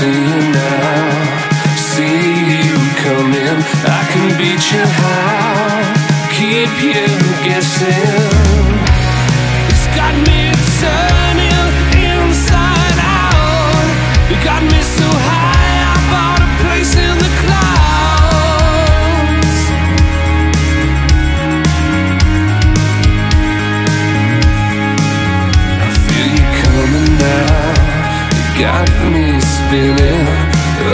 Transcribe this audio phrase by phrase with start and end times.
[0.00, 3.58] see you now, see you coming.
[3.84, 5.92] I can beat you high,
[6.32, 7.04] keep you
[7.44, 8.39] guessing.
[28.60, 30.26] got me spinning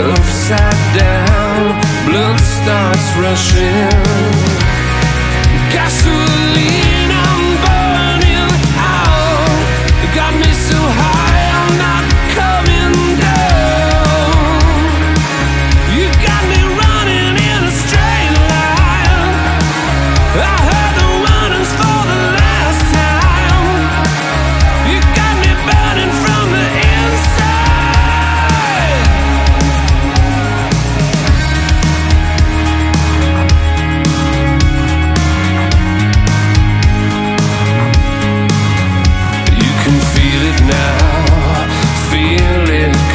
[0.09, 1.75] upside down.
[2.07, 3.89] Blood starts rushing.
[5.73, 7.06] Gasoline.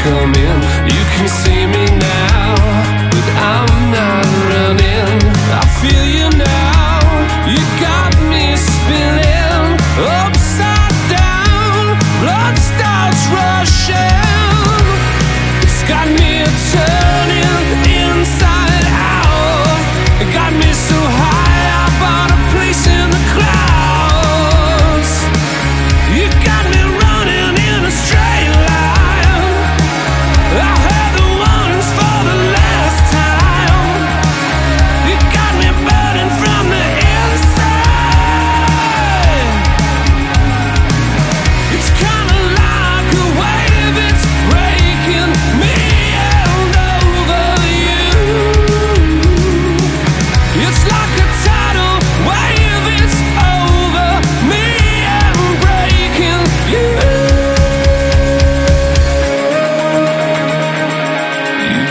[0.03, 0.42] coming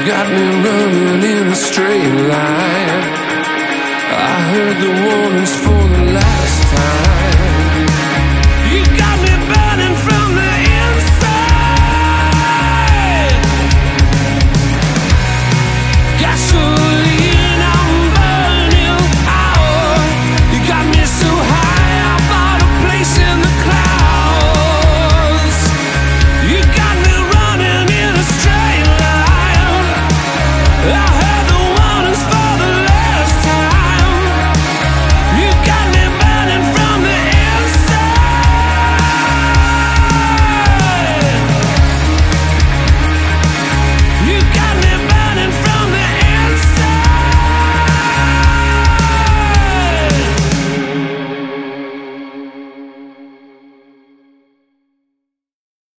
[0.06, 3.03] got me running in a straight line.
[4.13, 6.11] I heard the warnings for the